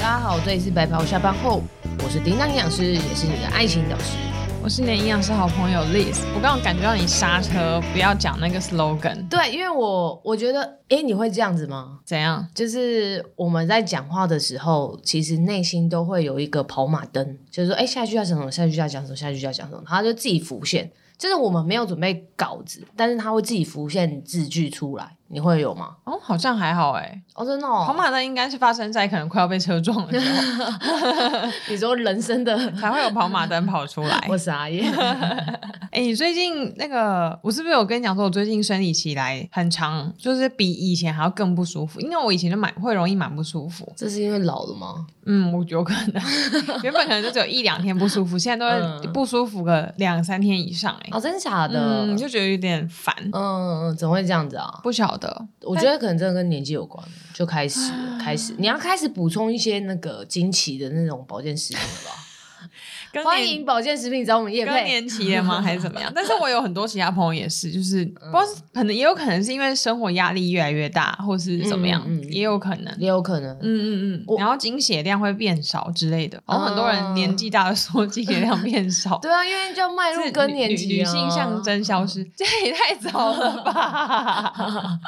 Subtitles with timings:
[0.00, 1.60] 大家好，这里是白袍下班后，
[2.02, 4.16] 我是叮当营养师，也是你的爱情导师。
[4.62, 6.22] 我是你的营养师好朋友 Liz。
[6.34, 9.28] 我刚刚感觉到你刹车，不要讲那个 slogan。
[9.28, 11.98] 对，因为我我觉得，诶，你会这样子吗？
[12.06, 12.48] 怎样？
[12.54, 20.90] 就是我们在讲话的时候，其实内心都会有一个跑马灯，就是说，诶，下一句要讲什么，下一句要讲什么，下一句要讲什么，它就自己浮现。
[21.18, 25.18] 就是我们没有准备稿子，但是它会自己浮现字句出来。
[25.32, 25.90] 你会有吗？
[26.04, 27.22] 哦，好像还好哎。
[27.34, 27.84] 哦，真的哦。
[27.86, 30.64] 跑马灯应该是发生在可能快要被车撞的时候。
[31.70, 34.22] 你说人生的 才会有跑马灯跑出来。
[34.28, 34.92] 我傻眼。
[35.92, 42.00] 哎，你最近那个，我是不是有跟你讲说，我最近生理期来很长，就是比以前还要更不舒服？
[42.00, 43.92] 因为我以前就蛮会容易蛮不舒服。
[43.96, 45.06] 这是因为老了吗？
[45.26, 46.22] 嗯，我有可能。
[46.82, 50.92] 原本可能就只有一两天不舒服，现在都会不舒服个两三天以上。
[51.04, 51.78] 哎，哦，真的假的？
[52.06, 53.14] 嗯，就觉得有点烦。
[53.32, 54.80] 嗯嗯，怎么会这样子啊？
[54.82, 55.19] 不晓得。
[55.62, 57.78] 我觉得可能真的跟年纪有关，就开始
[58.18, 62.16] 开始， 你要开始补充一些那个经期的那种保健食品了吧。
[63.24, 64.72] 欢迎保健食品找我们叶配。
[64.72, 65.60] 更年期了吗？
[65.60, 66.10] 还是怎么样？
[66.14, 68.40] 但是我有很多其他朋友也是，就是不知道
[68.72, 73.52] 可能也有可能是因为生活压力越来越大，或是怎么样，嗯也有可能，也有可能。
[73.56, 74.36] 嗯嗯嗯。
[74.38, 76.40] 然后经血量会变少之类的。
[76.46, 79.18] 然后很多人年纪大的时候经血量变少。
[79.22, 84.98] 对啊，因为就迈入更年期，女性象征消失， 这也太早了吧？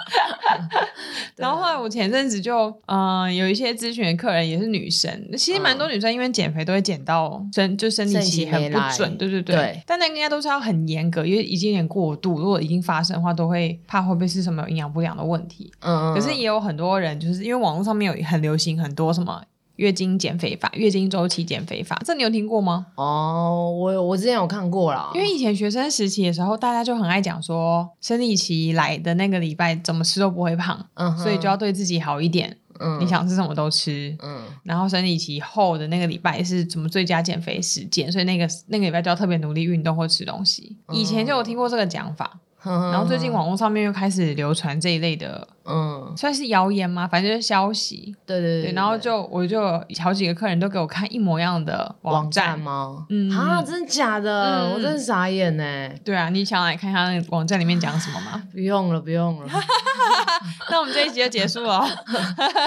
[1.37, 7.92] 然后后来我前阵子就嗯有一些咨询的客人也是女生，其实蛮多女生因为减肥都会减到身就。
[7.93, 12.41] 生理期很不准，对对对，对但那应该都是要很严格，因为已经有点过度。
[12.41, 15.71] 如果已经发生的话，都会怕会不会是什么营养不良的问题。
[15.81, 19.43] 嗯，可是也有很多人，就是因为网络上面有很流行很多什么
[19.77, 22.87] 月经减肥法、月经周期减肥法，这你有听过吗？
[22.95, 25.11] 哦，我我之前有看过啦。
[25.15, 32.59] 因为以前学生时期的时候，大家就很爱讲说，生理期来的那个礼拜怎么吃都不会胖，嗯，所以就要对自己好一点。
[32.79, 40.77] 嗯，你想吃什么都吃，嗯，然后生理期后的那个礼拜是什么最佳减肥时间，所以那个那个礼拜就要特别努力运动或吃东西。
[40.93, 42.39] 以前就有听过这个讲法。
[42.65, 47.09] 然后最近网络上面又开始流传这一类的，嗯，算是谣言吗？
[47.09, 48.15] 反正就是消息。
[48.27, 48.73] 对对对。
[48.73, 49.63] 然后就我就
[50.01, 53.07] 好几个客人都给我看一模一样的网站吗？
[53.09, 54.71] 嗯啊，真的假的？
[54.75, 55.89] 我真是傻眼呢。
[56.05, 58.43] 对啊，你想来看一下那个网站里面讲什么吗？
[58.53, 59.49] 不用了，不用了。
[60.71, 61.85] 那我们这一集就结束了。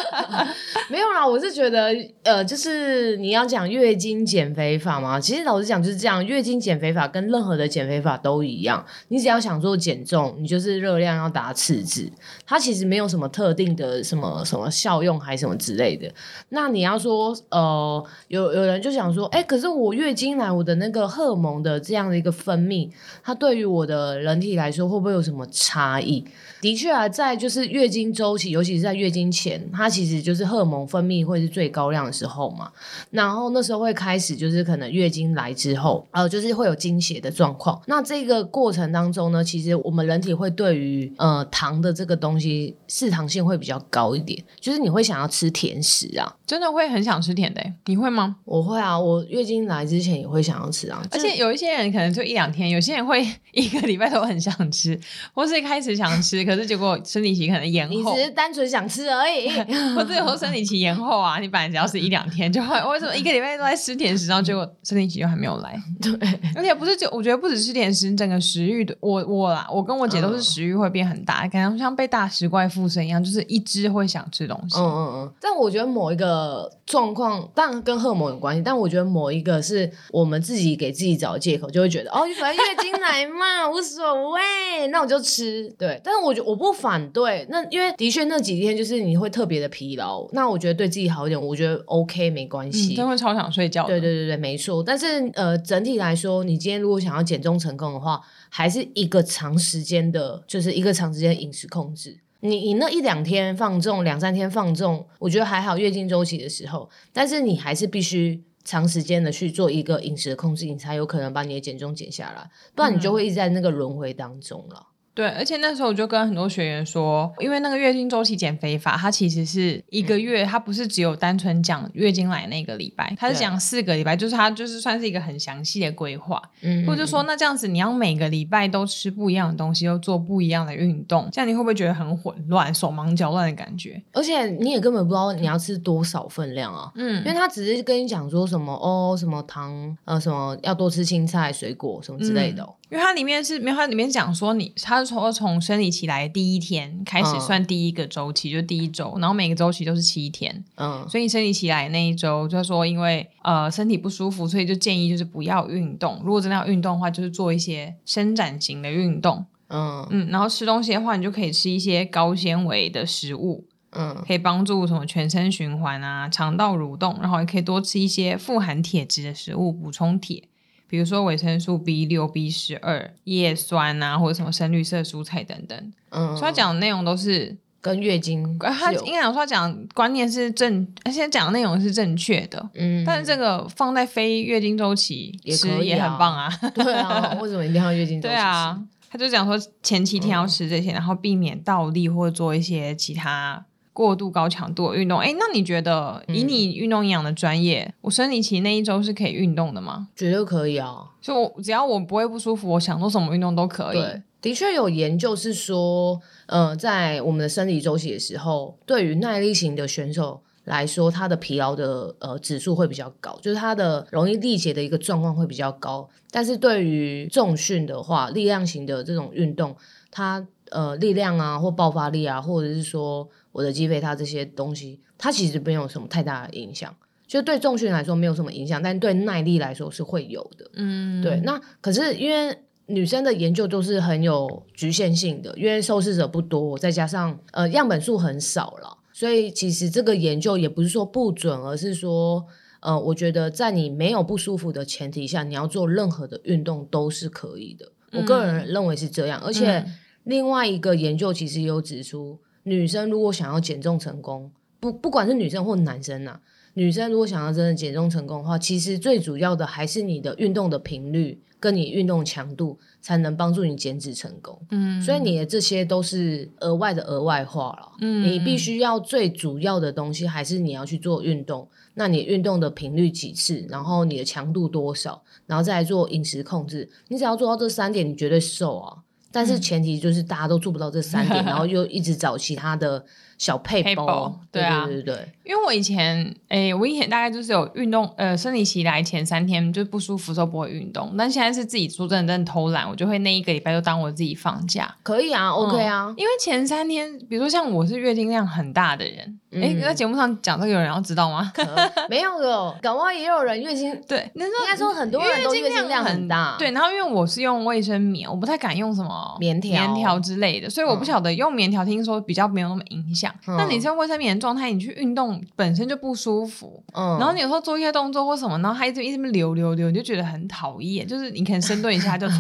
[0.90, 5.20] 没有啦，我是觉得，呃，就是你要讲月经减肥法嘛。
[5.20, 9.76] 其实老实讲就是这样，月经减肥法跟任何的减肥法都一样，你只要想做。
[9.76, 12.10] 减重，你就是热量要达赤字，
[12.46, 16.12] 它其实没有什么特定的什么什么效用，还是什么之类的。
[16.50, 22.90] 那你要说，呃，有有人就想说，哎，可是我月经来，我的那个荷尔蒙的这样的一个分泌，
[23.24, 26.24] 它对于我的人体来说，会不会有什么差异？
[26.62, 32.72] 的确啊，在就是月经周期，尤其是在月经前，它其实就是荷尔蒙分泌会是最高量的时候嘛。
[33.12, 37.80] 然后那时候会开始就是可能月经来之后，呃，就是会有经血的状况。
[37.86, 48.38] 那这个过程当中呢，其实我们人体会对于呃糖的这个东西嗜糖性会比较高一点，就是你会想要吃甜食啊，真的会很想吃甜的，你会吗？
[48.46, 55.00] 我会啊，我月经来之前也会想要吃啊，而且有一些人可能就一两天，有些人会 一个礼拜都很想吃，
[55.34, 59.50] 或是一开始想吃， 可是结果生理期可能延后，你只是单纯想吃而已，
[59.96, 65.80] 或者有时候生理期延后啊，你本来只要是一两天就会，为什么一个礼拜都在吃甜食，然后结果生理期又还没有来？
[66.02, 66.14] 对，
[66.56, 74.78] 而且不是就我觉得不止吃甜食，整个食欲的我我啦，我跟我姐都是食欲会变很大，感觉像被大食怪附身一样，就是一只会想吃东西。
[74.80, 75.34] 嗯嗯嗯。
[75.40, 85.70] 但我觉得某一个状况，当然跟荷尔蒙有关系，但我觉得某一个是我们自己给自己找借口，就会觉得哦，你反正月经来嘛，无所谓，那我就吃。
[85.78, 92.94] 对，但是我觉我不反对，那因为的确那几天就是你会特别的疲劳，那我觉得对自己好一点，我觉得 OK 没关系。
[92.94, 93.86] 真、嗯、会超想睡觉。
[93.86, 94.84] 对对对对，没错。
[94.84, 98.22] 但是呃，整体来说，你今天如果想要减重成功的话，
[98.58, 102.18] 还是一个长时间的，就是一个长时间的饮食控制。
[102.40, 105.78] 你你那一两天放纵，两三天放纵，我觉得还好。
[105.78, 114.88] 月经周期的时候，但是你还是必须长时间的去做一个饮食的控制，你才有可能把你的减重减下来，不然你就会一直在那个轮回当中了。
[115.16, 126.42] 对，而且那时候我就跟很多学员说，因为那个月经周期减肥法，它其实是一个月，嗯、它不是只有单纯讲月经来那个礼拜，它是讲四个礼拜，就是它就是算是一个很详细的规划。
[126.62, 134.02] 嗯，或者说，那这样子你要每个礼拜都吃不一样的东西，又做不一样的运动，这样你会不会觉得很混乱、手忙脚乱的感觉？
[134.12, 136.92] 而且你也根本不知道你要吃多少分量啊。
[136.96, 142.62] 嗯，因为他只是跟你讲说什么哦，什么糖呃什么要多吃青菜、水果什么之类的。
[142.64, 160.08] 嗯因为它里面是没有，它里面讲说你，它是说从生理期来第一天开始算第一个周期，嗯、就第一周，然后每个周期都是七天，嗯，所以你生理期来那一周，就是说因为呃身体不舒服，所以就建议就是不要运动，如果真的要运动的话，就是做一些伸展型的运动，嗯。
[160.12, 170.44] 嗯，然后吃东西的话，你就可以吃一些高纤维的食物，嗯，可以帮助什么全身循环啊，肠道蠕动，然后也可以多吃一些富含铁质的食物，补充铁。
[170.88, 175.94] 比如说维生素 B 六、B 十二、叶酸啊，或者什么深绿色蔬菜等等。
[176.10, 182.70] 嗯，所以他讲的内容都是跟月经，他应该讲说他讲观念是正，而且讲的内容是正确的。
[182.76, 186.50] 嗯，但是这个放在非月经周期也可以，也很棒啊。
[186.74, 188.34] 对啊，为什么一定要月经周期？
[188.34, 188.80] 对啊，
[189.10, 193.66] 他就讲说前七天要吃这些，嗯、然后避免倒立或者做一些其他。
[193.96, 200.10] 过度高强度的运动，哎，那你觉得以你运动营养的专业，嗯、我生理期那一周是可以运动的吗？
[200.14, 201.12] 绝对可以啊！
[201.22, 203.98] 就我只要我不会不舒服，我想做什么运动都可以。
[203.98, 216.10] 对，的确有研究是说，呃，在我们的生理周期的时候，对于耐力型的选手来说，他的疲劳的呃指数会比较高，就是他的容易力竭的一个状况会比较高。
[216.30, 219.74] 但是对于重训的话，力量型的这种运动，
[220.12, 223.26] 它呃力量啊或爆发力啊，或者是说。
[223.56, 226.94] 我的肌肥大这些东西，它其实没有什么太大的影响，
[227.26, 230.70] 就对重训来说没有什么影响，但对耐力来说是会有的。
[230.74, 231.40] 嗯，对。
[231.46, 232.54] 那可是因为
[232.88, 242.46] 女生的研究都是很有局限性的，因为受试者不多，再加上呃样本数很少了，所以其实这个研究也不是说不准，而是说
[242.82, 247.90] 呃，我觉得在你没有不舒服的前提下，你要做任何的运动都是可以的。
[248.12, 249.86] 我个人认为是这样，嗯、而且
[250.26, 252.38] 另外一个研究其实也有指出。
[252.66, 256.42] 女生如果想要减重成功，不不管是女生或男生呐、啊，
[256.74, 264.60] 女生如果想要真的减重成功的话，其实最主要的还是你的运动的频率跟你运动强度，才能帮助你减脂成功。
[264.72, 267.92] 嗯，所以你的这些都是额外的额外化了。
[268.02, 271.68] 嗯，你必须要最主要的东西还是你要去做运动。
[271.94, 276.90] 那你运动的频率几次，然后你的强度多少，然后再来做饮食控制。
[277.08, 278.98] 你只要做到这三点，你绝对瘦啊。
[279.36, 283.04] 但是前提就是大家都做不到这三点，嗯、 然后又一直找其他的
[283.38, 285.30] 小配包，对啊，对对对。
[285.44, 296.12] 因为我以前，哎、欸，我以前大概就是有运动，呃，生理期来前三天就不舒服的时候不会运动，但现在是自己说真的真的偷懒，我就会那一个礼拜就当我自己放假，可以啊，OK 啊。
[296.18, 299.40] 因为前三天，比如说像我是月经量很大的人。
[299.52, 301.50] 哎，在节目上讲这个有人要知道吗？
[302.10, 306.58] 没有的，搞不好也有人月经对，应该说很多人都月经量很大。
[306.60, 313.25] 对，然后因为我是用卫生棉，我不太敢用什么棉条、棉条之类的，所以我不晓得用棉条，听说比较没有那么影响。
[313.48, 321.08] 那你是用卫生棉的状态，你去运动本身就不舒服，嗯，然后你有时候做一些动作或什么，然后它一直一直流流流，你就觉得很讨厌。
[321.08, 322.34] 就是你可能深蹲一下就 哇，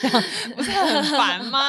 [0.00, 0.22] 这样
[0.54, 1.60] 不是很烦吗？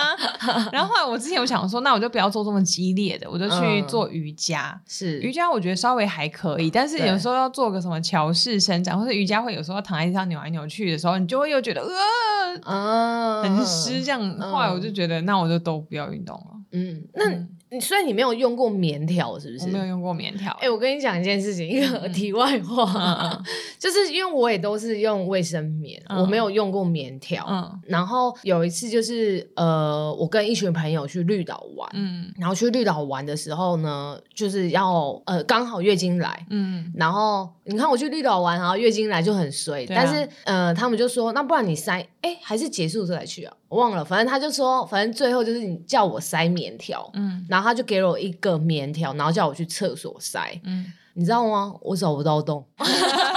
[0.71, 4.79] 然后后来我之前我想说，那我就不要做这么激烈的，我就去做瑜伽。
[4.87, 14.39] 是瑜伽，我觉得稍微还可以，但是有时候要做个什么桥式伸展，或者瑜伽会有时候躺在地上扭来扭去的时候，你就会又觉得呃，啊，很湿这样。
[14.39, 16.57] 后来我就觉得，那我就都不要运动了。
[16.71, 17.25] 嗯，那。
[17.69, 19.65] 嗯所以你没有用过棉条是不是？
[19.65, 20.55] 我没有用过棉条。
[20.61, 23.43] 哎，我跟你讲一件事情，一个题外话，
[23.77, 27.45] 就是因为我也都是用卫生棉，我没有用过棉条。
[27.49, 43.53] 嗯，然后有一次就是呃，我跟一群朋友去绿岛玩，嗯，然后去绿岛玩的时候呢，就是要呃刚好月经来，嗯，然后你看我去绿岛玩，然后月经来就很衰，但是呃，他们就说那不然你塞，哎，还是结束再去啊。
[43.69, 51.73] 我忘了，反正他就说，反正最后就是你叫我塞棉条，嗯，然后他就给了我一个棉条，然后叫我去厕所塞，嗯，你知道吗？
[51.81, 52.65] 我找不到洞。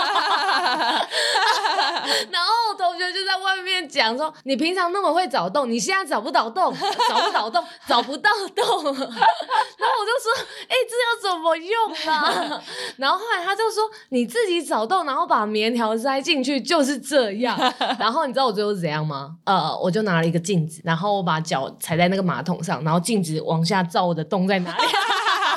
[4.01, 6.75] 讲说：“你平常那么会找洞，你现在找不到洞，
[7.09, 8.65] 找不到洞，找不到洞。
[8.95, 10.33] ”然后我就说
[10.69, 12.63] ：“哎、欸，这要怎么用啊？”
[12.97, 17.59] 然后后来他就说：“你自己找洞，然后把棉条塞进去，就是这样。
[18.01, 19.37] ”然后你知道我最后是怎样吗？
[19.45, 24.83] 呃，我就拿了一个镜子，然后我把脚踩在那个马桶上，然后镜子往下照我的洞在哪里。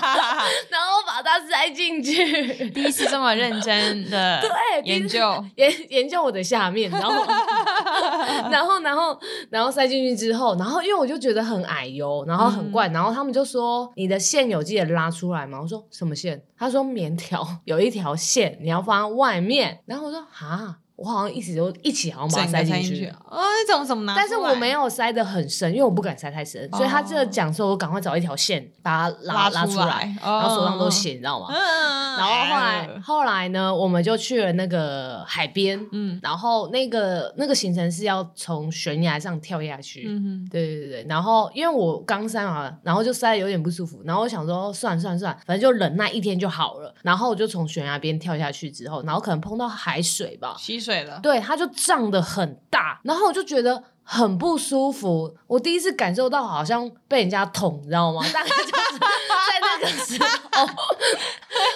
[0.69, 4.49] 然后把它塞进去，第一次这么认真的 对
[4.83, 7.13] 研究研研究我的下面，然后
[8.51, 9.19] 然后然后
[9.49, 15.59] 然后塞进去之后，然后因为我就觉得很矮哟，然后很怪，嗯、然后他们就说，你的线有记得拉出来吗？
[15.61, 16.41] 我说什么线？
[16.57, 19.79] 他说棉条有一条线，你要放在外面。
[19.85, 20.77] 然后我说啊。
[20.95, 23.05] 我好像一直都一起好像把它塞进去。
[23.29, 24.15] 哦，你怎么怎么拿？
[24.15, 31.47] 但是我没有塞得很深，因为我不敢塞太深，哦、所以他这个讲说，我赶快找一条线把它拉拉出来，然后手上都血，你知道吗？
[31.49, 50.79] 嗯、然后后来、嗯、后来呢，我们就去了那个海边，嗯，然后那个那个行程是要从悬崖上跳下去，嗯哼，对对对，然后因为我刚塞完了，然后就塞的有点不舒服，然后我想说算了算了算了，反正就忍耐一天就好了，然后我就从悬崖边跳下去之后，然后可能碰到海水吧，吸
[51.21, 53.83] 对，它就胀得很大，然后我就觉得。
[54.03, 58.21] 很不舒服，我第一次感受到好像被人家捅，你知道吗？
[58.33, 60.61] 大概就是在那个时候，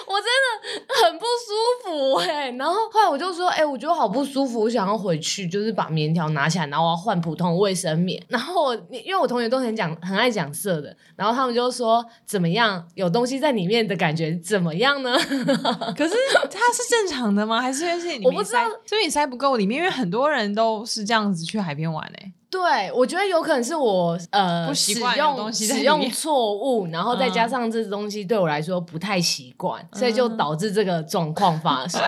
[0.05, 2.51] 我真的很不舒服哎、欸。
[2.57, 8.21] 然后后来我就说，哎、欸，我觉得好不舒服，我想要回去，就是把棉条拿起来，然后我要换普通卫生棉。
[8.27, 15.17] 然后我因为我同学都很讲，很爱讲色的，然后他们就说怎么样，有东西在里面的感觉怎么样呢？
[15.97, 16.13] 可是
[16.51, 17.61] 它是正常的吗？
[17.61, 18.27] 还是因为是里面塞？
[18.27, 22.16] 我不知道，所以你塞不够里面，因为很多人都是这样子去海边玩的、欸。
[22.49, 32.01] 对，我觉得有可能是我呃使用使用错误，然后再加上这东西对我来说不太习惯，嗯、所以就导致这个状况发生。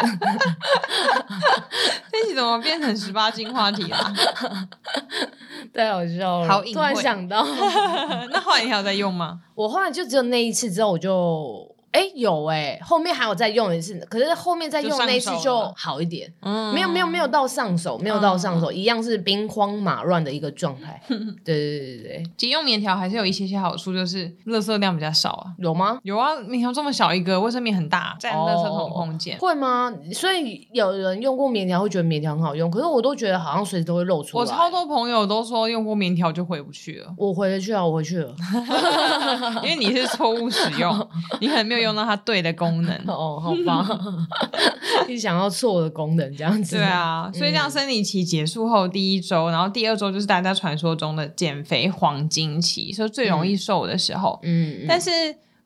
[2.11, 3.97] 这期怎么变成十八禁话题了？
[5.73, 7.45] 太好笑了，好突然想到，
[8.31, 9.39] 那后来你还有在用吗？
[9.55, 11.68] 我后来就只有那一次之后我就。
[11.91, 21.01] 哎，有哎，后面还有再用一次，可是后面再用那一次就好一点，嗯，没有没有没有到上手，没有到上手，一样是兵荒马乱的一个状态。
[21.07, 25.51] 对对对对对，急用棉条还是有一些些好处，就是垃圾量比较少啊。
[25.57, 25.99] 有吗？
[26.03, 29.37] 有啊，棉条这么小一个，卫生棉很大，占垃圾桶空间。
[29.39, 29.91] 会吗？
[30.13, 34.41] 所以有人用过棉条会觉得棉条很好用，可是我都觉得好像随时都会漏出来。
[34.41, 37.13] 我超多朋友都说用过棉条就回不去了。
[37.17, 38.33] 我回得去啊，我回去了，
[39.63, 41.07] 因为你是错误使用，
[41.41, 42.49] 你可能没有用到它对的。
[42.59, 42.93] 功能。
[43.07, 43.87] 哦，好吧，
[45.07, 54.39] 你想要错的功能这样子，对啊，所以这样生理期结束后第一周，嗯、然后第二周就是大家传说中的减肥黄金期，所以最容易瘦的时候。
[54.43, 55.09] 嗯，但是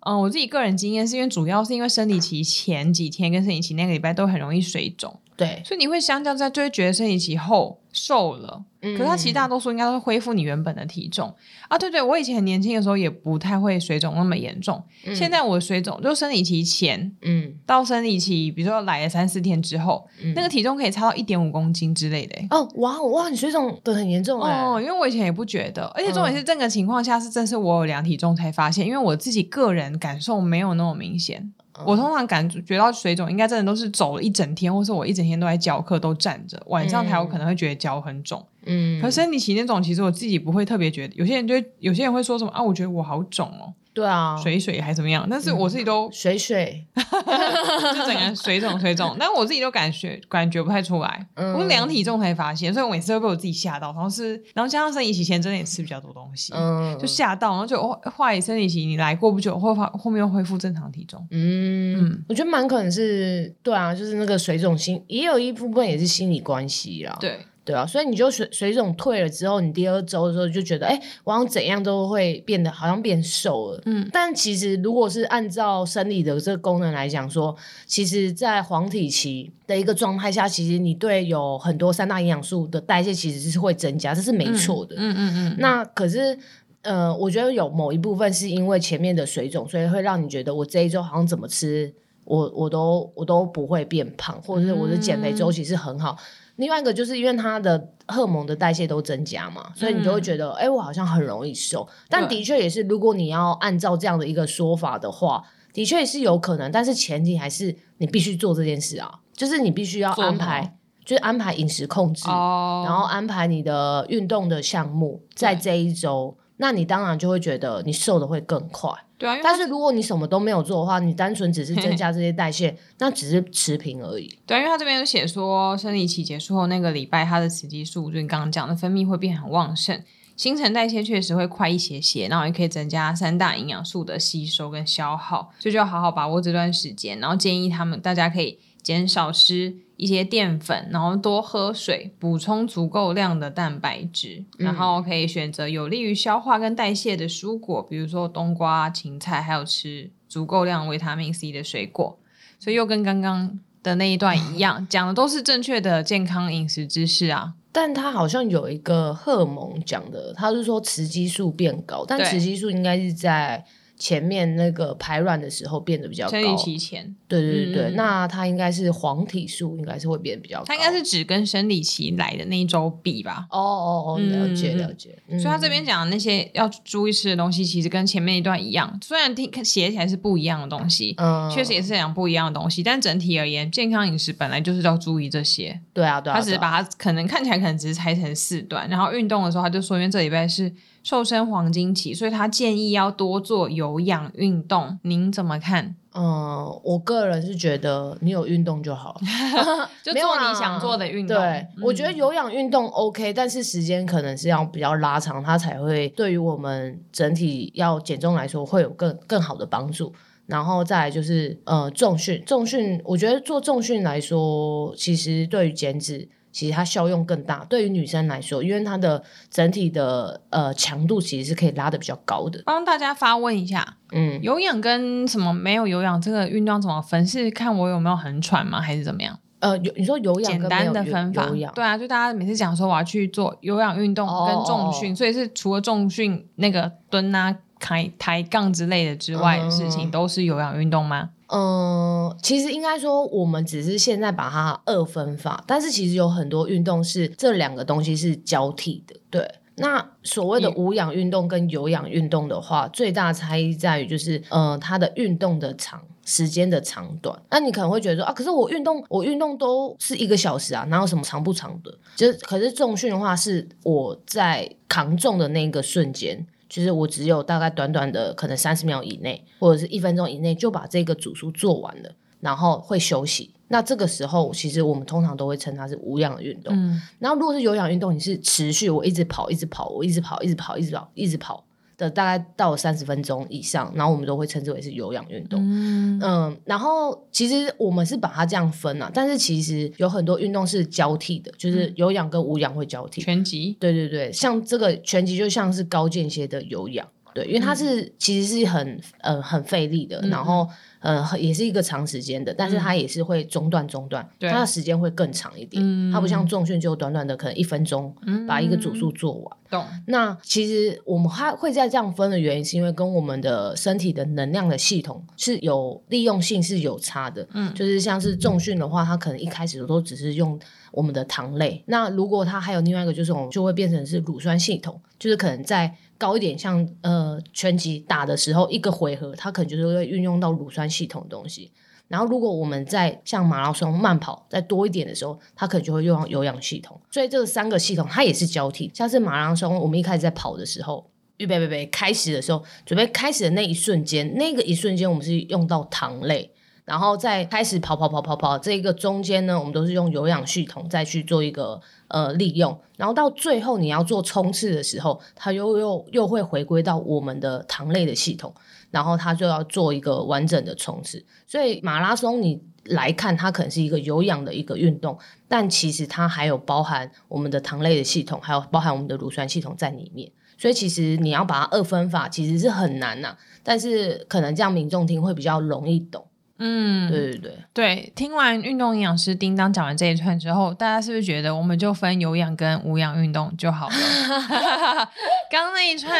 [0.01, 8.63] 嗯，我自己个人经验是因为主要是因为生理期前几天跟生理期那个礼拜都很容易水肿，对，所以你会相较在就会觉得生理期后瘦了。
[8.81, 11.33] 可是它其实大多数应该都会恢复你原本的体重
[11.69, 11.77] 啊！
[11.77, 14.83] 对对，我以前很年轻的时候也不太会水肿那么严重。
[15.05, 22.35] 嗯、现在我水肿就生理期前，嗯，到生理期，比如说来了三四天之后，嗯、那个体重可以差到一点五公斤之类的。
[22.49, 24.81] 哦，哇哇，你水肿的很严重哦！
[24.81, 31.53] 因为我以前也不觉得，而且重点是这个情况下是正是我有量体重才发现，因为我自己个人感受没有那么明显。
[31.85, 38.45] 我通常感觉到水肿，应该真的都是走了一整天，或是我一整天都在教课都站着，晚上才有可能会觉得脚很肿。
[38.65, 41.15] 嗯，可是生理期那种，其实我自己不会特别觉得。
[41.15, 43.73] 有些人就会，有些人会说什么啊，我觉得我好肿哦。
[43.93, 45.27] 对啊，水水还怎么样？
[45.29, 51.27] 但是我自己都、嗯、水水， 就整个水肿水肿， 但我自己都感觉感觉不太出来。
[51.35, 53.93] 嗯、我是量体重才发现，所以我每次都被我自己吓到。
[53.93, 57.79] 然后是，然后加上生理期前真的也吃比较多东西，嗯，就吓到，然后就
[58.11, 61.25] 后来生理期你来过不久，后后面又恢复正常体重。
[61.31, 67.15] 嗯，嗯我觉得蛮可能是对啊，就是那个水肿心也有一部分也是心理关系啦。
[67.19, 67.39] 对。
[67.65, 73.81] 对啊，所以你就水水肿退了之后，你第二周的时候就觉得，哎，我好像怎样都会变得好像变瘦了。
[73.85, 77.55] 嗯，但其实如果是按照生理的这个功能来讲说，
[77.85, 84.95] 其实，在黄体期的一个状态下，其实你对有很多三大营养素的代谢其实是会增加，这是没错的。
[84.97, 85.49] 嗯嗯嗯。
[85.51, 86.37] 嗯，那可是，
[86.81, 91.93] 呃，我觉得有某一部分是因为前面的水肿，所以会让你觉得我这一周好像怎么吃，
[92.25, 96.17] 我我都我都不会变胖，或者是我的减肥周期是很好。
[96.19, 96.23] 嗯
[96.57, 101.87] 另外一个就是因为它的荷尔蒙的代谢都增加嘛，所以你就会觉得，哎、嗯欸，我好像很容易瘦。
[102.09, 105.43] 但的确也是，如果你要按照这样的一个说法的话，
[105.73, 106.71] 的确也是有可能。
[106.71, 118.89] 但是前提还是你必须做这件事啊，就是你必须要安排，就是安排饮食控制，哦、然后安排你的运动的项目，在这一周，对那你当然就会觉得你瘦的会更快。
[119.17, 124.33] 对啊，但是如果你什么都没有做的话，你单纯只是增加 这些代谢，那只是持平而已。
[124.45, 130.01] 对啊，因为他这边有写说，生理期结束后那个礼拜，他的雌激素就你刚刚讲的分泌会变很旺盛，
[130.37, 138.57] 新陈代谢确实会快一些些，然后也可以增加三大营养素的吸收跟消耗，所以就要好好把握这段时间，然后建议他们大家可以。
[138.83, 152.17] 减少吃一些淀粉，然后多喝水，补充足够量的蛋白质，嗯、然后可以选择有利于消化跟代谢的蔬果，比如说冬瓜、芹菜，还有吃足够量维他命 C 的水果。
[152.59, 157.53] 所以又跟刚刚的那一段一样，讲的都是正确的健康饮食知识啊。
[157.71, 163.65] 但他好像有一个荷尔蒙讲的，他是说雌激素变高，但雌激素应该是在。
[163.97, 173.45] 前面那个排卵的时候变得比较高，生理期前，对对对对，嗯、那它应该是黄体素应该是会变得比较高，它应该是只跟生理期来的那一周比吧？
[173.49, 175.17] 哦哦哦，了解了解。
[175.27, 185.79] 嗯、所以他这边讲的那些要注意吃的东西，其实跟前面一段一样，虽然听写起来是不一样的东西，嗯，确实也是讲不一样的东西，但整体而言，健康饮食本来就是要注意这些。
[185.93, 190.73] 对啊，对啊，他只是把它可能看起来可能只是拆成四段，然后运动的时候他就说，因为这礼拜是。
[191.03, 194.97] 瘦身黄金期，所以他建议要多做有氧运动。
[195.03, 195.95] 您怎么看？
[196.15, 199.19] 嗯，我个人是觉得你有运动就好，
[200.01, 201.35] 就做你想做的运动。
[201.35, 201.45] 对，
[201.75, 210.13] 嗯、我觉得有氧运动 OK，但是时间可能是要比较拉长，它才会对于我们整体要减重来说会有更更好的帮助。
[210.45, 216.29] 然后再来就是呃重训，重训我觉得做重训来说，其实对于减脂。
[216.53, 222.61] 其实它效用更大，对于女生来说，因为它的整体的呃强度其实是可以拉的比较高的。
[222.65, 227.27] 帮大家发问一下，嗯，有氧跟什么没有有氧这个运动怎么分？
[227.27, 228.79] 是看我有没有很喘吗？
[228.79, 229.37] 还是怎么样？
[229.59, 241.31] 呃，有你说有氧有简单的分法，对啊，就大家每次讲说我要去做有氧运动跟重训，哦、所以是除了重训那个蹲啊、抬抬杠之类的之外的事情，嗯、都是有氧运动吗？
[241.47, 249.13] 嗯，其实应该说，我们只是现在把它二分法，但是其实有很多运动是这两个东西是交替的。
[249.29, 257.37] 对，那所谓的无氧运动跟有氧运动的话，最大差异在于就是，呃，它的运动的长时间的长短。
[257.51, 261.93] 那你可能会觉得说啊，可是我运动我运动都是一个小时啊，哪有什么长不长的？
[262.15, 266.47] 就是，可是重训的话，是我在扛重的那个瞬间。
[266.73, 273.53] 就是我只有大概短短的可能三十秒以内，或者是一分钟以内就把这个组数做完了，然后会休息。
[273.67, 276.75] 那这个时候，其实我们通常都会称它是无氧运动。
[276.75, 281.63] 嗯，然后如果是有氧运动，你是持续我一直跑，一直跑，我一直跑，一直跑，一直跑，一直跑。
[281.97, 285.59] 的大概到三十分钟以上，然后我们都会称之为是有氧运动。
[285.61, 293.21] 嗯，嗯，然后其实我们是把它这样分啊，但是其实有很多运动是交替的，就是有氧跟无氧会交替。
[293.21, 300.67] 拳击，对对对，像这个拳击就像是高间歇的有氧，对，因为它是、嗯、其实是很呃很费力的，嗯、然后。
[301.03, 305.83] 呃，也是一个长时间的，但是它也是会中断中断，嗯、它的时间会更长一点。
[305.85, 308.15] 嗯、它不像重训就短短的可能一分钟，
[308.47, 309.57] 把一个组数做完。
[309.69, 310.03] 懂、嗯。
[310.07, 317.45] 那其实我们还会在这样分的原因，是因为跟我们的身体的能量的系统是有利用性是有差的。
[317.51, 320.57] 嗯，就是像是重训的话，它可能一开始都只是用
[320.93, 321.83] 我们的糖类。
[321.87, 325.93] 那如果它还有另外一个，就是我们就会变成是乳酸系统，就是可能在。
[326.23, 331.69] 高一点，像呃拳击打的时候，一个回合它可能就是会运用到乳酸系统的东西。
[332.07, 336.97] 然后如果我们在像马拉松慢跑再多一点的时候，它可能就会用到有氧系统。
[337.11, 338.89] 所以这三个系统它也是交替。
[338.93, 346.49] 像是马拉松，我们一开始在跑的时候，预备备备开始的时候，准备开始的那一瞬间，那个一瞬间我们是用到糖类。
[346.85, 358.53] 然后再开始跑跑跑跑跑，这个中间呢，我们都是用有氧系统再去做一个呃利用，然后到最后你要做冲刺的时候，它又又又会回归到我们的糖类的系统，
[358.91, 361.25] 然后它就要做一个完整的冲刺。
[361.47, 365.17] 所以马拉松你来看，它可能是一个有氧的一个运动，
[365.47, 370.29] 但其实它还有包含我们的糖类的系统，还有包含我们的乳酸系统在里面。
[370.57, 376.25] 所以其实你要把它二分法，其实是很难呐、但是可能这样民众听会比较容易懂。
[376.65, 383.95] 嗯，对对对对，听完运动营养师叮当讲完这一串之后，大家是不是觉得我们就分有氧跟无氧运动就好了？
[385.51, 386.17] 刚刚那一串，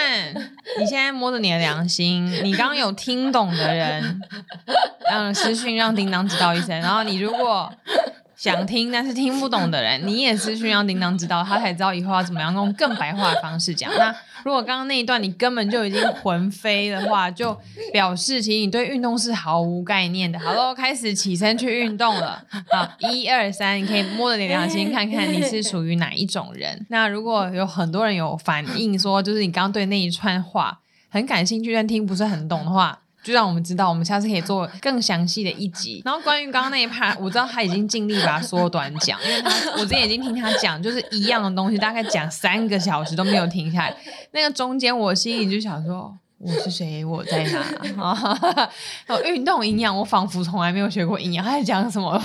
[0.78, 4.22] 你现在摸着你的良心，你刚刚有听懂的人，
[5.10, 7.72] 让私讯让叮当知道一声，然后你如果。
[8.44, 13.90] 想听但是听不懂的人，你也是需要叮当知道，他才知道以后要怎么样用更白话的方式讲。
[13.98, 17.58] 那如果刚刚那一段你根本就已经魂飞的话，就
[17.94, 20.38] 表示其实你对运动是毫无概念的。
[20.38, 22.44] 好喽，开始起身去运动了。
[22.70, 26.86] 好，一二三，你可以摸着你良心看看你是属于哪一种人。
[26.90, 33.00] 那如果有很多人有反应说，就是你刚刚对那一串话很感兴趣，但听不是很懂的话。
[33.24, 36.02] 就让我们知道，我们下次可以做更详细的一集。
[36.06, 43.96] 然后关于刚刚那一 part，我知道他已经尽力把它缩短讲，因为他我之前已经听他讲，就是一样的东西，大概讲三个小时都没有停下来。
[44.32, 47.06] 那个中间，我心里就想说，我是谁？
[47.06, 47.46] 我在
[47.96, 48.04] 哪？
[48.04, 48.60] 啊，
[49.24, 52.22] 运动营养，我仿佛从来没有学过营养，他在讲什么？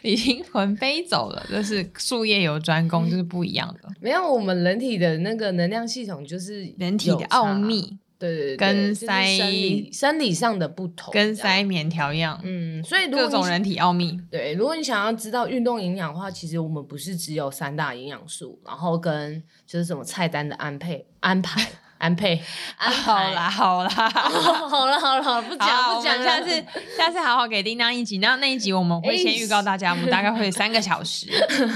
[0.00, 1.44] 已经魂飞走了。
[1.50, 3.88] 就是术业有专攻，就是不一样的。
[4.00, 7.98] 没有，我们人体的那个能量系统就是人体的奥秘。
[8.20, 12.38] 对对对，跟塞生理生理上的不同，跟塞棉条一样。
[12.44, 14.20] 嗯，所以各种人体奥秘。
[14.30, 21.66] 对，如果你想要知道运动营养的话，其实我们不是只有三大营养素，然后跟就是什么菜单的安配安排，
[22.00, 22.42] 安配，
[22.78, 26.64] 安好啦好啦，好了好了，不讲不讲，下次
[26.96, 31.28] 下次好好给叮当一集，然后那一集我们会先预告大家， 我们大概会三个小时。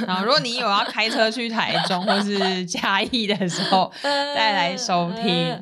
[0.07, 5.55] 然后如果你有要开车去台中或是嘉义的时候， 再来收听。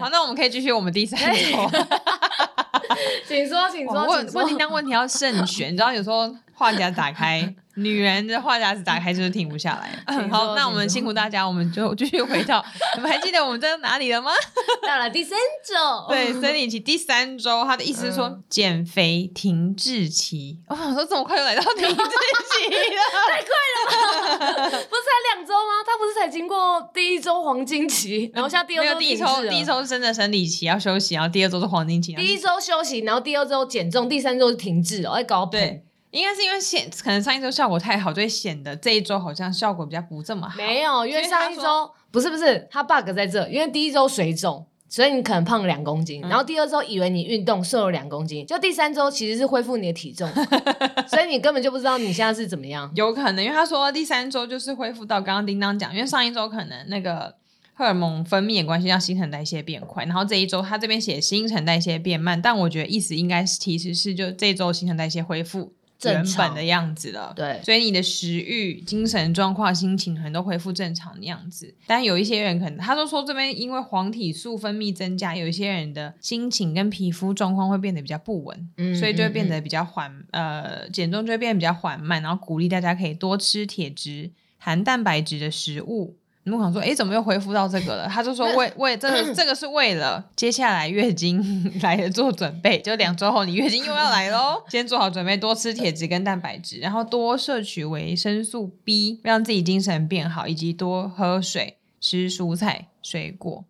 [0.00, 1.70] 好，那我们可以继续我们第三周。
[3.28, 7.54] 请说，请说，问问叮当问题要慎选，你知道有时候话匣打开。
[7.76, 10.04] 女人的话匣子打开就是停不下来。
[10.28, 12.64] 好，那我们辛苦大家，我们就继续回到。
[12.96, 14.30] 你们还记得我们在哪里了吗？
[14.86, 16.06] 到了第三周。
[16.08, 20.58] 对，生理期第三周，他的意思是说减肥停滞期。
[20.68, 24.64] 我想说这么快就来到停滞期了，太快了吧？
[24.70, 25.82] 不是才两周吗？
[25.86, 28.98] 他不是才经过第一周黄金期，然后现在第二周。
[28.98, 32.14] 第一周第一周是真的生理期要休息，然后第二周是黄金期。
[32.14, 35.84] 第一周休息，然后第二周减重，第三周是停滞哦，哎搞对。
[36.10, 40.56] 应该是因为显可能上一周效果太好，所以显得这一周好像效果比较不这么好。
[40.56, 50.28] 没有，因为上一周不是不是，它 bug 在这，因为第一周水肿，所以你可能胖了两公斤，嗯、然后第二周以为你运动瘦了两公斤，就第三周其实是恢复你的体重，
[51.06, 52.90] 所以你根本就不知道你现在是怎么样。
[52.96, 57.36] 有可能，因为他说第三周就是恢复到刚刚叮当讲，因为上一周可能那个
[57.74, 65.72] 荷尔蒙分泌的关系让新陈代谢变快，然后这一周他这边写新陈代谢变慢，但我觉得意思应该是其实是就这一周新陈代谢恢复。
[66.04, 71.74] 原本的样子了，对，所以你的食欲、精神状况、心情可能都恢复正常的样子。
[71.86, 82.22] 但有一些人可能，他都说这边因为黄体素分泌增加，有一些人的心情跟皮肤状况会变得比较不稳，嗯，所以就会变得比较缓，呃，减重就会变得比较缓慢。
[82.22, 86.16] 然后鼓励大家可以多吃铁质、含蛋白质的食物。
[86.44, 88.08] 你们可能说，哎，怎么又恢复到这个了？
[88.08, 91.38] 他就说为，为为这个这个是为了 接下来月经
[91.82, 103.64] 来了做准备，就两周后你月经又要来喽，先做好准备，多吃铁质跟蛋白质，然后多摄取维生素 B，让自己精神变好，以及多喝水、吃蔬菜、水果。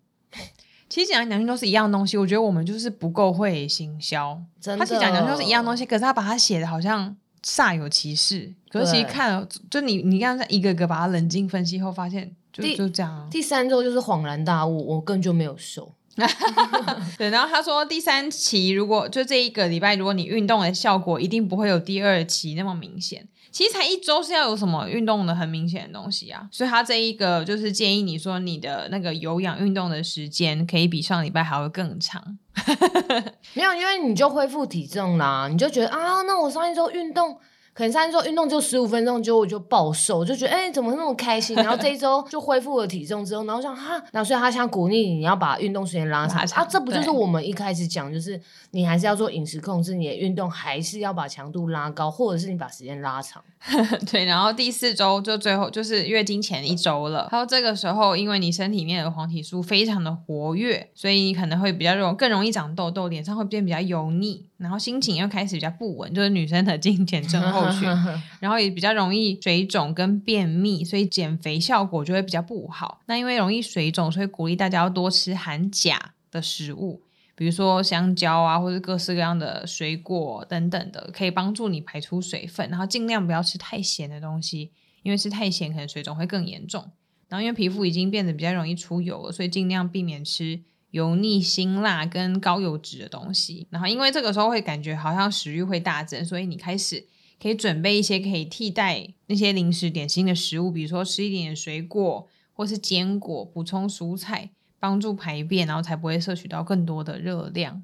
[0.88, 4.40] 其实讲来讲去都是一样东西，我觉得我们就是不够会行销。
[4.61, 8.52] 真的，他其实讲讲都是一样东西，可是他把它写的好像煞有其事。
[8.68, 12.30] 可是其实看，就你你刚才一个个把它冷静分析后，发现。
[12.52, 15.92] 就就这样、啊，第三周就是恍然大悟，我根本就没有瘦。
[17.16, 23.26] 对，然后他说第三期如果就这一个礼拜，如果你运动的效果一定不会有第二期那么明显。
[23.52, 26.48] 其实才一周是要有什么运动的很明显的东西啊？
[26.52, 32.38] 所以他这一个就是建议你说你的那个有氧运动的时间可以比上礼拜还会更长。
[33.54, 37.38] 没有，因为你就恢复体重啦，你就觉得啊，那我上一周运动。
[37.72, 41.56] 可能上一周运动就十五分钟，结果我就暴瘦，就觉得哎、欸，怎么那么开心？
[41.56, 48.38] 然后这一周就恢复了体重之后，然后想哈，然后所以他想鼓励你，你要把运动时间拉长啊，这不就是我们一开始讲，就是
[48.72, 53.42] 你还是要做饮食控制，你的运动还是要把强度拉高，或者是你把时间拉长。
[54.11, 64.49] 对，然后第四周就最后就是月经前一周了，然后这个时候因为你身体里面的黄体素非常的活跃，所以你可能会比较容更容易长痘痘，脸上会变比较油腻。
[64.60, 67.88] 然后心情又开始比较不稳，就是女生的经前症候群，
[68.40, 73.00] 然后也比较容易水肿跟便秘，所以减肥效果就会比较不好。
[73.06, 77.02] 那因为容易水肿，所以鼓励大家要多吃含钾的食物，
[77.34, 82.68] 比如说香蕉啊，或者各式各样的水果等等的，可以帮助你排出水分。
[82.68, 86.90] 然后尽量不要吃太咸的东西，因为吃太咸可能水肿会更严重。
[87.28, 90.60] 然后因为皮肤已经变得比较容易出油了，所以尽量避免吃。
[90.90, 97.07] 油腻、辛辣跟高油脂的东西，然后因为这个时候会感觉好像食欲会大增，所以你开始
[97.40, 107.83] 可以准备一些可以替代那些零食点心的食物，比如说吃一点点水果或是坚果，补充蔬菜，帮助排便，然后才不会摄取到更多的热量。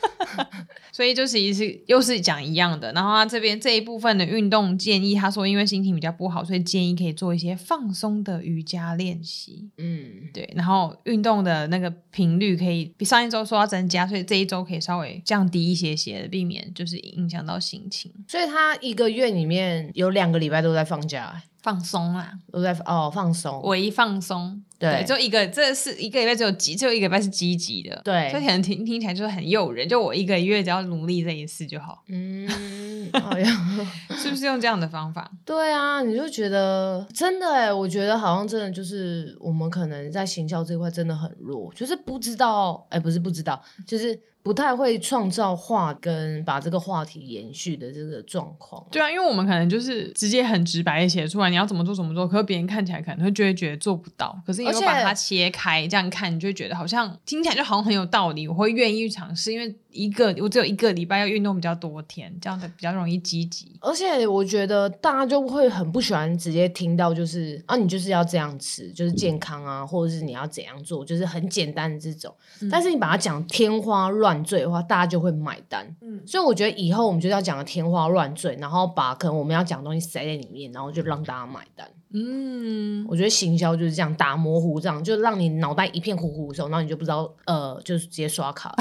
[1.01, 9.71] 所以就是一是又是讲一样的，然后他这边这一部分的运动建议，他说因为心情比较不好，所以建议可以做一些放松的瑜伽练习。
[9.79, 18.13] 嗯，对，然后运动的那个频率可以比上一周说要增加，所以这一周可以稍微降低一些些，避免就是影响到心情。
[18.29, 21.45] 所以他一个月里面有两个礼拜都在放假。
[21.63, 32.49] 放松啦，都在哦放松，唯一放松，对，就一个，这是一个礼拜只有积，只有一个礼拜是积极的，对，所以可能听听起来就是很诱人，就我一个月只要努力这一次就好，嗯，
[33.21, 33.45] 好像
[34.17, 35.31] 是不是用这样的方法？
[35.45, 48.83] 对啊，你就觉得真的哎，我觉得好像真的就是我们可能在行销这一块真的很弱，就是不知道，哎，不是不知道，就是不太会创造话跟把这个话题延续的这个状况。
[48.91, 54.35] 对啊，因为我们可能就是直接很直白的写出来，你要怎么做怎么做，可是别人看起来可能会就会觉得做不到。
[54.47, 59.75] 可是你又把它切开这样看，你就会觉得好像听起来就好像很有道理，我会愿意去尝试，因为。
[59.93, 63.77] 一个我只有一个礼拜要运动比较多天，这样子比较容易积极。
[63.81, 72.33] 而且我觉得大家就会很不喜欢直接听到就是啊，你就是要这样吃，就是健康啊，或者是你要怎样做，就是很简单的这种。
[72.61, 75.85] 嗯、但是你把它讲天花乱坠的话，大家就会买单。
[76.03, 81.85] 嗯，所以我觉得以后我们就要讲的天花乱坠，然后把可能我们要讲的东西塞在里面，然后就让大家买单。
[82.13, 88.75] 嗯，我觉得行销就是这样打模糊，这样就让你脑袋一片糊糊的时候，然后你就不知道呃，就是直接刷卡。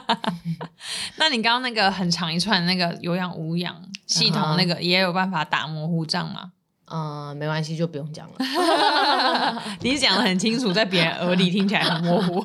[1.16, 3.74] 那你刚刚那个很长一串那个有氧无氧
[4.06, 6.52] 系统，那个也有办法打模糊仗吗？
[6.88, 8.34] 嗯、呃，没关系，就不用讲了。
[9.82, 12.44] 你讲的很清楚，在别人耳里听起来很模糊。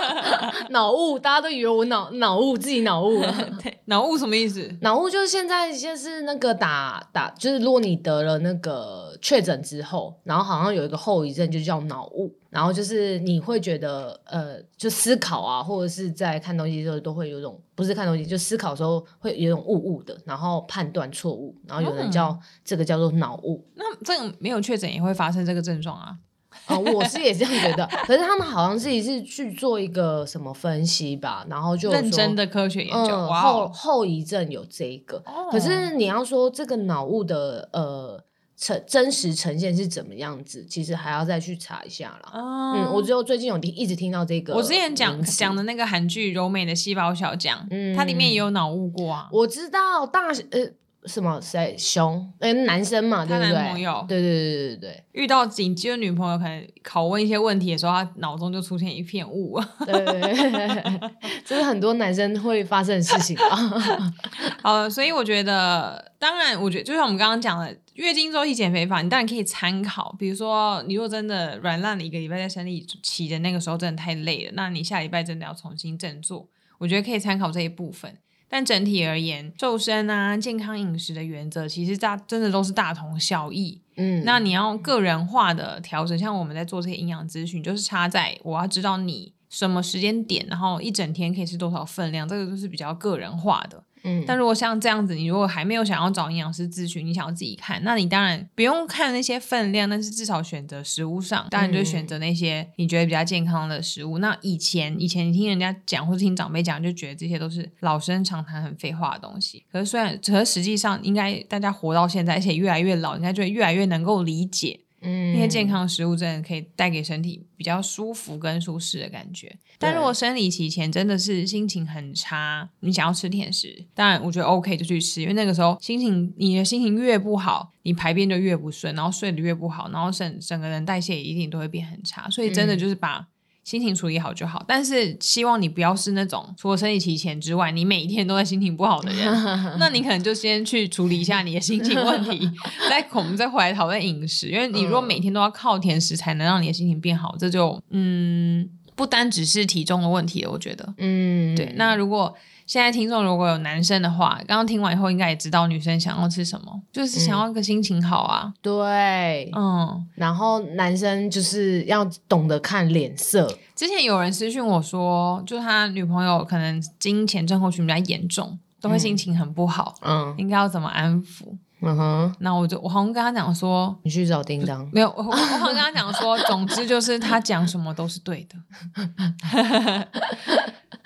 [0.70, 3.34] 脑雾，大家都以为我脑脑雾，自己脑雾了。
[3.62, 4.74] 对，脑雾什么意思？
[4.80, 12.34] 脑雾就是现在就是那个打打，就是如果你得了那个确诊之后，然后好像有一个后遗症，就叫脑雾。
[12.50, 23.62] 然后就是你会觉得呃，就思考啊，或者是在看东西的时候都会有种不是看东西，就思考的时候会有种雾雾的，然后判断错误，然后有人叫、嗯、这个叫做脑雾。
[23.74, 26.16] 那这个没有确诊也会发生这个症状啊？
[26.64, 27.86] 啊、呃，我是也这样觉得。
[28.06, 35.18] 可是他们好像自己是去做一个什么分析吧，然后就认真的科学研究，嗯、后后遗症有这一个。
[35.26, 38.24] 哦、可是你要说这个脑雾的呃。
[38.56, 40.64] 呈真实呈现是怎么样子？
[40.68, 42.30] 其实还要再去查一下啦。
[42.32, 44.54] 哦、嗯，我只有最近有听，一直听到这个。
[44.54, 49.28] 我之前讲讲的那个韩剧《柔美的细胞小将》，嗯，它里面也有脑雾过啊。
[49.30, 50.72] 我知道大呃。
[51.06, 52.32] 什么谁熊？
[52.40, 53.52] 哎，男生嘛，对不对？
[53.52, 55.04] 男朋友，对对对对对对。
[55.12, 59.58] 遇到紧急的女朋友，可能拷问一些问题的时候，他脑中就出现一片雾。
[59.86, 61.10] 对，对，对，
[61.44, 64.12] 这是很多男生会发生的事情啊。
[64.62, 70.14] 好，所以我觉得，当然，我觉得就像我们刚刚讲的，月经周期减肥法，你当然可以参考。
[70.18, 78.18] 比如说，你如果真的软烂了一个礼拜，在生理期的那个时候真的太累了，那你下礼拜真的要重新振作，我觉得可以参考这一部分。
[78.48, 83.80] 但整体而言，瘦身啊、健康饮食的原则，其实大真的都是大同小异。
[83.96, 93.82] 嗯，那你要个人化的调整，像我们在做这些营养咨询，就是差在我要知道你什么时间点，然后一整天可以吃多少分量，这个都是比较个人化的。
[94.06, 104.18] 嗯，但如果像这样子，你如果还没有想要找营养师咨询，你想要自己看，那你当然不用看那些分量，但是至少选择食物上，当然就选择那些你觉得比较健康的食物。
[104.18, 109.64] 嗯、那以前以前你听人家讲或者听长辈讲，就觉得这些都是老生常谈、很废话的东西。
[109.70, 114.80] 可是虽然，可是实际上，应该大家活到现在，而且越来越老，应该就会越来越能够理解。
[115.06, 119.56] 嗯，那些健康食物真的可以带给身体比较舒服跟舒适的感觉。
[119.78, 132.28] 但如果生理期前真的是心情很差，你想要吃甜食，当然我觉得 OK 就去吃，因为那个时候心情你的心情越不好，你排便就越不顺，然后睡得越不好，然后整整个人代谢也一定都会变很差。
[132.28, 133.28] 所以真的就是把。
[133.66, 139.26] 心情处理好就好，但是希望你不要是那种除了生理期前之外，你每一天都在心情不好的人。
[139.80, 142.48] 那你可能就先去处理一下你的心情问题，
[142.88, 144.50] 再我们再回来讨论饮食。
[144.50, 150.50] 因为你如果每天都要靠甜食才能让你的心情变好，这就嗯，不单只是体重的问题了。
[150.52, 151.72] 我觉得，嗯，对。
[151.74, 152.32] 那如果
[152.66, 158.42] 现在听众如果有男生的话，刚刚听完以后应该也知道女生想要吃什么，就是想要个心情好啊。
[158.46, 163.46] 嗯、对，嗯，然后男生就是要懂得看脸色。
[163.76, 169.94] 之前有人私讯我说，就他女朋友可能经前症候群比较严重，都会心情很不好。
[170.02, 171.56] 嗯，应该要怎么安抚？
[171.82, 174.88] 嗯哼，那我就我好像跟他讲说，你去找叮当。
[174.90, 178.56] 没有，我我好像跟他讲说，总之就是他讲什么都是对的。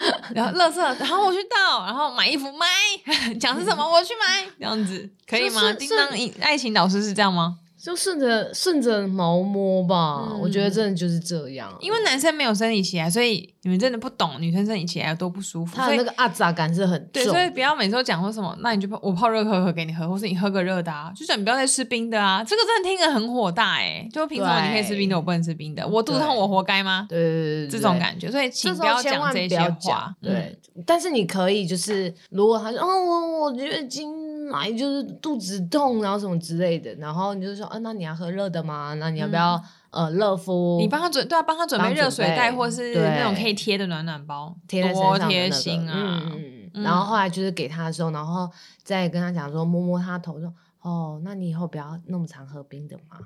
[0.34, 2.66] 然后，乐色，然后我去倒，然后买衣服，买，
[3.38, 5.72] 讲是什么，我去买，这样子可以吗？
[5.74, 6.08] 叮当，
[6.40, 7.58] 爱情导师是这样吗？
[7.82, 11.74] 就顺着顺着毛摸吧，嗯、我觉得真的就是这样。
[11.80, 15.76] 因为男生没有生理期啊，所以你们真的不懂女生生理期来有多不舒服。
[15.76, 17.08] 他的那个阿杂感是很重。
[17.12, 22.44] 对，所以不要每次都讲说什么，那你就泡我泡热可可给你喝，或是你喝个热的啊，就算你不要再吃冰的啊。
[22.44, 25.86] 这个真的听着很火大哎、欸，就凭什么你可以吃冰的，我不能吃冰的？
[25.88, 27.06] 我肚子痛，我活该吗？
[27.08, 28.30] 对对对对，这种感觉。
[28.30, 30.14] 所以请不要讲这些话。
[30.20, 34.29] 对，但是你可以就是，如果他说哦，我我月经。
[34.50, 38.94] 来就是肚子痛，然后什么之类的，然后你就说，啊，那你要喝热的吗？
[38.94, 39.54] 那你要不要、
[39.90, 40.78] 嗯、呃热敷？
[40.80, 46.22] 你帮他准对啊，帮他准备热水袋，或是那种可以贴的暖暖包，贴在身上、贴心啊！
[46.24, 46.82] 嗯嗯。
[46.82, 48.50] 然后后来就是给他的时候，然后
[48.82, 53.18] 再跟他讲说，摸摸他头说，哦，那你以后不要那么常喝冰的嘛，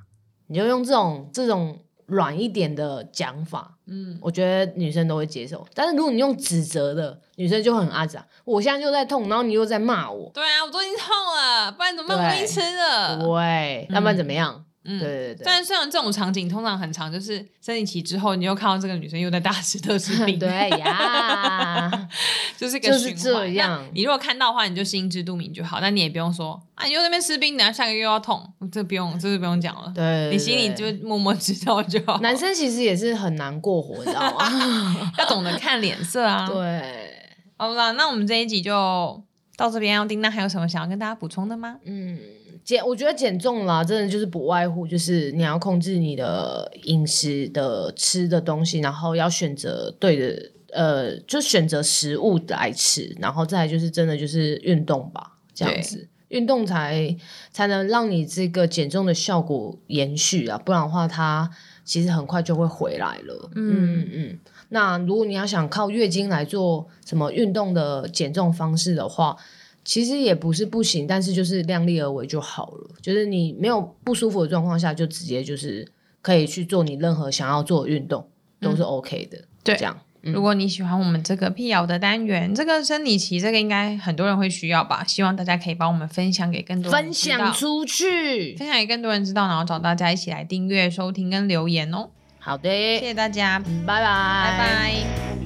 [0.46, 5.66] 你就用这种这种软一点的讲法，嗯，我觉得女生都会接受。
[5.74, 8.26] 但是如果你用指责的，女生就很阿杂。
[8.44, 10.30] 我现在就在痛，然后你又在骂我。
[10.34, 12.28] 对啊，我都已经痛了，不然怎么办？
[12.28, 13.18] 我已经吃了。
[13.18, 14.63] 对，那不然怎么样？
[14.84, 15.42] 嗯，对对对。
[15.44, 20.36] 但是虽然这种场景通常很长，就是生理期之后，你又看到这个女生又在大吃特吃冰。
[20.40, 22.08] 对呀，
[22.56, 23.82] 就是个就是这样。
[23.94, 25.80] 你如果看到的话，你就心知肚明就好。
[25.80, 29.90] 但你也不用说啊，你又在那边吃冰，等下下个月又要痛，这不用，这是不用讲了。
[29.94, 32.20] 对，你心里就默默知道就好。
[32.20, 35.12] 男生其实也是很难过活，你知道吗？
[35.18, 36.46] 要懂得看脸色啊。
[36.46, 39.22] 对，好了，那我们这一集就
[39.56, 40.06] 到这边。
[40.06, 41.76] 丁娜还有什么想要跟大家补充的吗？
[41.86, 42.18] 嗯。
[42.64, 57.14] 减，我觉得减重啦，真的就是不外乎就是你要控制你的饮食的吃的东西，然后要选择对的，呃，就选择食物来吃，然后再来就是真的就是运动吧，这样子，运动才
[57.52, 61.50] 才能让你这个减重的效果延续啊，不然的话它
[61.84, 63.50] 其实很快就会回来了。
[63.54, 64.38] 嗯嗯嗯。
[64.70, 69.36] 那如果你要想靠月经来做什么运动的减重方式的话，
[69.84, 72.90] 其实也不是不行，但是就是量力而为就好了。
[73.02, 75.86] 就是你没有不舒服的状况下，就直接就是
[76.22, 78.26] 可以去做你任何想要做的运动，
[78.60, 79.36] 都是 OK 的。
[79.62, 80.32] 对、嗯，这样、嗯。
[80.32, 85.04] 如果你喜欢我们这个辟谣的单元，这个生理期，这个应该很多人会需要吧？
[85.04, 92.08] 希望大家可以帮我们分享给更多人，分享出去，分享给更多人知道，然后找大家一起来订阅、收听跟留言哦。
[92.38, 95.43] 好的，谢谢大家，拜拜，拜拜。